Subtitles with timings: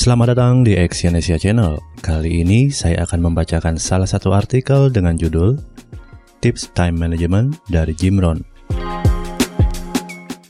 [0.00, 1.76] Selamat datang di Exyonesia Channel.
[2.00, 5.60] Kali ini saya akan membacakan salah satu artikel dengan judul
[6.40, 8.40] Tips Time Management dari Jim Rohn.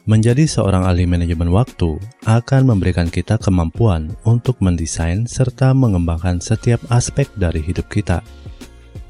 [0.06, 1.98] Menjadi seorang ahli manajemen waktu
[2.30, 8.22] akan memberikan kita kemampuan untuk mendesain serta mengembangkan setiap aspek dari hidup kita.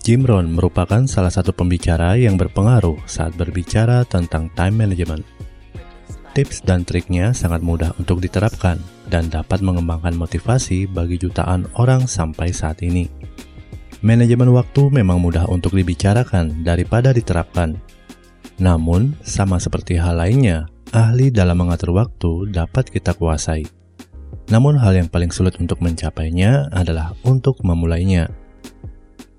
[0.00, 5.20] Jim Rohn merupakan salah satu pembicara yang berpengaruh saat berbicara tentang time management.
[6.30, 8.78] Tips dan triknya sangat mudah untuk diterapkan
[9.10, 13.10] dan dapat mengembangkan motivasi bagi jutaan orang sampai saat ini.
[14.00, 17.76] Manajemen waktu memang mudah untuk dibicarakan daripada diterapkan.
[18.62, 23.66] Namun, sama seperti hal lainnya, ahli dalam mengatur waktu dapat kita kuasai.
[24.54, 28.30] Namun hal yang paling sulit untuk mencapainya adalah untuk memulainya.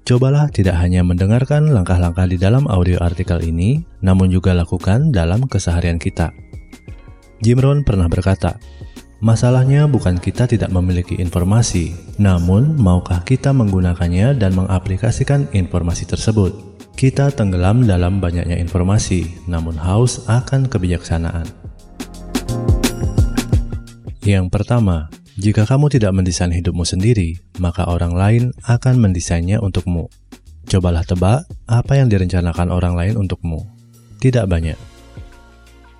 [0.03, 5.95] Cobalah tidak hanya mendengarkan langkah-langkah di dalam audio artikel ini, namun juga lakukan dalam keseharian
[5.95, 6.50] kita.
[7.41, 8.62] Jim Rohn pernah berkata,
[9.22, 16.53] Masalahnya bukan kita tidak memiliki informasi, namun maukah kita menggunakannya dan mengaplikasikan informasi tersebut.
[16.98, 21.45] Kita tenggelam dalam banyaknya informasi, namun haus akan kebijaksanaan.
[24.22, 30.09] Yang pertama, jika kamu tidak mendesain hidupmu sendiri, maka orang lain akan mendesainnya untukmu.
[30.70, 33.66] Cobalah tebak apa yang direncanakan orang lain untukmu.
[34.22, 34.91] Tidak banyak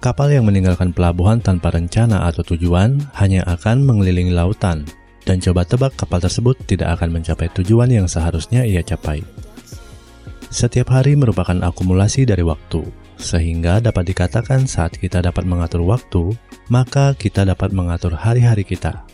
[0.02, 4.82] Kapal yang meninggalkan pelabuhan tanpa rencana atau tujuan hanya akan mengelilingi lautan,
[5.30, 9.22] dan coba tebak kapal tersebut tidak akan mencapai tujuan yang seharusnya ia capai.
[10.50, 12.82] Setiap hari merupakan akumulasi dari waktu,
[13.22, 16.34] sehingga dapat dikatakan saat kita dapat mengatur waktu,
[16.74, 19.06] maka kita dapat mengatur hari-hari kita.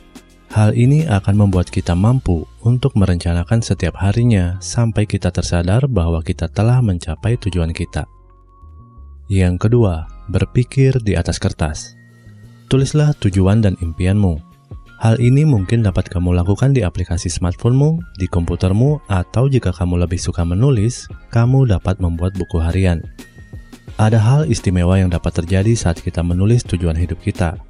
[0.55, 6.47] Hal ini akan membuat kita mampu untuk merencanakan setiap harinya sampai kita tersadar bahwa kita
[6.47, 8.07] telah mencapai tujuan kita.
[9.27, 11.97] Yang kedua, berpikir di atas kertas.
[12.67, 14.39] Tulislah tujuan dan impianmu.
[14.97, 20.17] Hal ini mungkin dapat kamu lakukan di aplikasi smartphonemu, di komputermu, atau jika kamu lebih
[20.17, 23.05] suka menulis, kamu dapat membuat buku harian.
[24.01, 27.61] Ada hal istimewa yang dapat terjadi saat kita menulis tujuan hidup kita.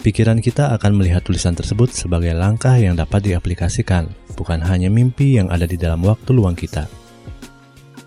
[0.00, 5.52] Pikiran kita akan melihat tulisan tersebut sebagai langkah yang dapat diaplikasikan, bukan hanya mimpi yang
[5.52, 7.01] ada di dalam waktu luang kita.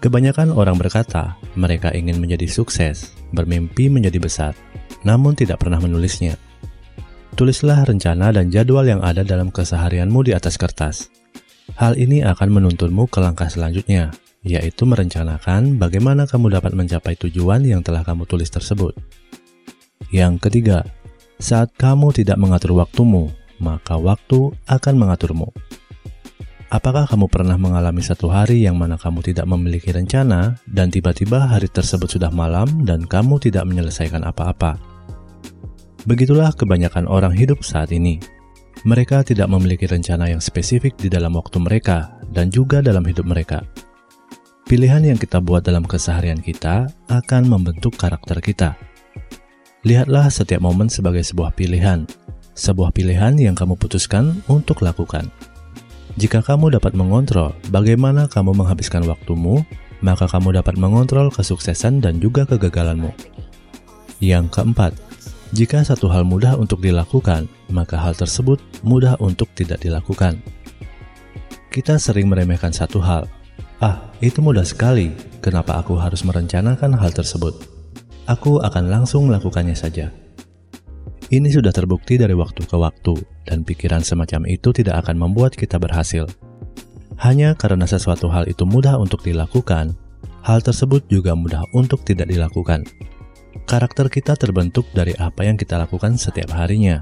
[0.05, 4.53] Kebanyakan orang berkata mereka ingin menjadi sukses, bermimpi menjadi besar,
[5.01, 6.37] namun tidak pernah menulisnya.
[7.33, 11.09] Tulislah rencana dan jadwal yang ada dalam keseharianmu di atas kertas.
[11.81, 14.13] Hal ini akan menuntunmu ke langkah selanjutnya,
[14.45, 18.93] yaitu merencanakan bagaimana kamu dapat mencapai tujuan yang telah kamu tulis tersebut.
[20.13, 20.85] Yang ketiga,
[21.41, 25.49] saat kamu tidak mengatur waktumu, maka waktu akan mengaturmu.
[26.73, 31.69] Apakah kamu pernah mengalami satu hari yang mana kamu tidak memiliki rencana dan tiba-tiba hari
[31.69, 34.81] tersebut sudah malam dan kamu tidak menyelesaikan apa-apa?
[36.09, 38.17] Begitulah kebanyakan orang hidup saat ini.
[38.81, 43.61] Mereka tidak memiliki rencana yang spesifik di dalam waktu mereka dan juga dalam hidup mereka.
[44.65, 48.73] Pilihan yang kita buat dalam keseharian kita akan membentuk karakter kita.
[49.85, 52.09] Lihatlah setiap momen sebagai sebuah pilihan,
[52.57, 55.29] sebuah pilihan yang kamu putuskan untuk lakukan.
[56.15, 59.67] Jika kamu dapat mengontrol bagaimana kamu menghabiskan waktumu,
[59.99, 63.11] maka kamu dapat mengontrol kesuksesan dan juga kegagalanmu.
[64.23, 64.95] Yang keempat,
[65.51, 70.39] jika satu hal mudah untuk dilakukan, maka hal tersebut mudah untuk tidak dilakukan.
[71.67, 73.27] Kita sering meremehkan satu hal.
[73.83, 75.11] Ah, itu mudah sekali.
[75.43, 77.59] Kenapa aku harus merencanakan hal tersebut?
[78.23, 80.15] Aku akan langsung melakukannya saja.
[81.25, 83.17] Ini sudah terbukti dari waktu ke waktu,
[83.49, 86.29] dan pikiran semacam itu tidak akan membuat kita berhasil.
[87.17, 89.97] Hanya karena sesuatu hal itu mudah untuk dilakukan,
[90.45, 92.85] hal tersebut juga mudah untuk tidak dilakukan.
[93.65, 97.01] Karakter kita terbentuk dari apa yang kita lakukan setiap harinya.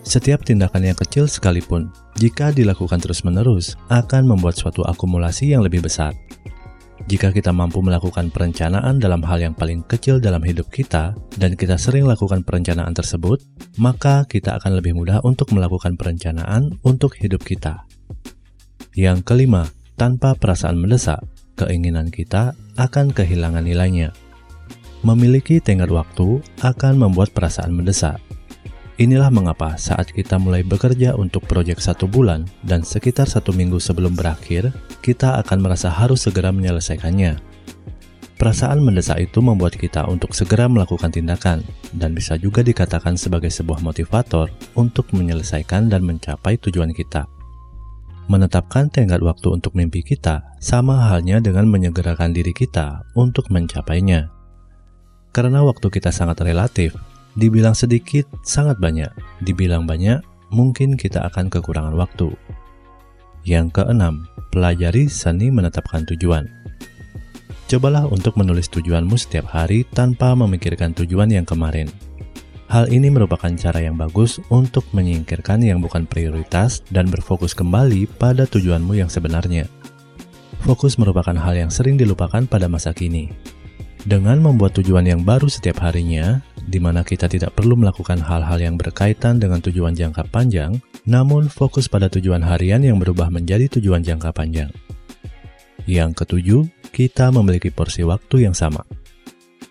[0.00, 6.16] Setiap tindakan yang kecil sekalipun, jika dilakukan terus-menerus, akan membuat suatu akumulasi yang lebih besar.
[7.08, 11.80] Jika kita mampu melakukan perencanaan dalam hal yang paling kecil dalam hidup kita, dan kita
[11.80, 13.40] sering lakukan perencanaan tersebut,
[13.80, 17.88] maka kita akan lebih mudah untuk melakukan perencanaan untuk hidup kita.
[18.92, 21.22] Yang kelima, tanpa perasaan mendesak,
[21.56, 24.10] keinginan kita akan kehilangan nilainya.
[25.00, 28.20] Memiliki tenggat waktu akan membuat perasaan mendesak,
[29.00, 34.12] Inilah mengapa saat kita mulai bekerja untuk proyek satu bulan dan sekitar satu minggu sebelum
[34.12, 37.40] berakhir, kita akan merasa harus segera menyelesaikannya.
[38.36, 41.64] Perasaan mendesak itu membuat kita untuk segera melakukan tindakan
[41.96, 47.24] dan bisa juga dikatakan sebagai sebuah motivator untuk menyelesaikan dan mencapai tujuan kita.
[48.28, 54.28] Menetapkan tenggat waktu untuk mimpi kita sama halnya dengan menyegerakan diri kita untuk mencapainya.
[55.32, 56.92] Karena waktu kita sangat relatif,
[57.38, 59.10] Dibilang sedikit, sangat banyak.
[59.46, 60.18] Dibilang banyak,
[60.50, 62.34] mungkin kita akan kekurangan waktu.
[63.46, 66.50] Yang keenam, pelajari seni menetapkan tujuan.
[67.70, 71.86] Cobalah untuk menulis tujuanmu setiap hari tanpa memikirkan tujuan yang kemarin.
[72.66, 78.46] Hal ini merupakan cara yang bagus untuk menyingkirkan yang bukan prioritas dan berfokus kembali pada
[78.46, 79.70] tujuanmu yang sebenarnya.
[80.66, 83.30] Fokus merupakan hal yang sering dilupakan pada masa kini.
[84.00, 88.80] Dengan membuat tujuan yang baru setiap harinya, di mana kita tidak perlu melakukan hal-hal yang
[88.80, 94.32] berkaitan dengan tujuan jangka panjang, namun fokus pada tujuan harian yang berubah menjadi tujuan jangka
[94.32, 94.72] panjang.
[95.84, 96.62] Yang ketujuh,
[96.96, 98.84] kita memiliki porsi waktu yang sama.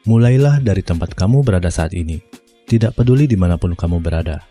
[0.06, 2.22] Mulailah dari tempat kamu berada saat ini
[2.70, 4.46] tidak peduli di mana pun kamu berada,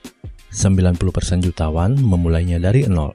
[0.50, 0.98] 90%
[1.38, 3.14] jutawan memulainya dari nol.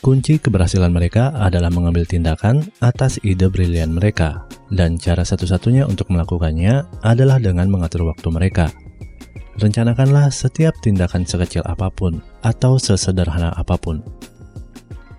[0.00, 6.86] Kunci keberhasilan mereka adalah mengambil tindakan atas ide brilian mereka, dan cara satu-satunya untuk melakukannya
[7.02, 8.70] adalah dengan mengatur waktu mereka.
[9.60, 14.00] Rencanakanlah setiap tindakan sekecil apa pun atau sesederhana apa pun.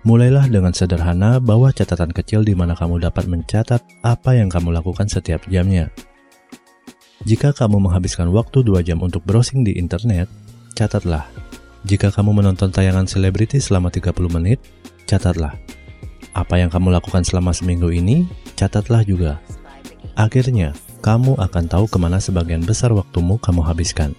[0.02, 5.06] Mulailah dengan sederhana bahwa catatan kecil di mana kamu dapat mencatat apa yang kamu lakukan
[5.06, 5.94] setiap jamnya.
[7.22, 10.26] Jika kamu menghabiskan waktu 2 jam untuk browsing di internet,
[10.74, 11.30] catatlah.
[11.86, 14.58] Jika kamu menonton tayangan selebriti selama 30 menit,
[15.06, 15.54] catatlah.
[16.32, 18.24] Apa yang kamu lakukan selama seminggu ini,
[18.56, 19.36] catatlah juga.
[20.16, 20.72] Akhirnya,
[21.04, 24.16] kamu akan tahu ke mana sebagian besar waktumu kamu habiskan.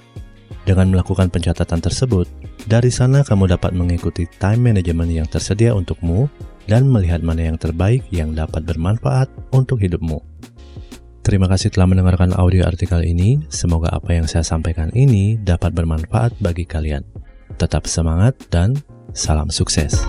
[0.63, 2.30] Dengan melakukan pencatatan tersebut,
[2.69, 6.31] dari sana kamu dapat mengikuti time management yang tersedia untukmu
[6.69, 10.24] dan melihat mana yang terbaik yang dapat bermanfaat untuk hidupmu.
[11.24, 13.44] Terima kasih telah mendengarkan audio artikel ini.
[13.48, 17.04] Semoga apa yang saya sampaikan ini dapat bermanfaat bagi kalian.
[17.56, 18.75] Tetap semangat dan
[19.15, 20.04] salam sukses.